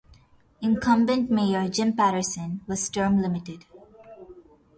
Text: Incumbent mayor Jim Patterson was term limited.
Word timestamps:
Incumbent 0.61 1.29
mayor 1.29 1.69
Jim 1.69 1.93
Patterson 1.95 2.61
was 2.65 2.89
term 2.89 3.21
limited. 3.21 3.65